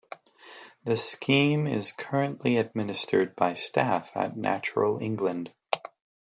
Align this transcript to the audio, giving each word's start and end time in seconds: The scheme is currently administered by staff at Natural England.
The 0.83 0.97
scheme 0.97 1.67
is 1.67 1.91
currently 1.91 2.57
administered 2.57 3.35
by 3.35 3.53
staff 3.53 4.11
at 4.17 4.35
Natural 4.35 4.97
England. 4.99 5.53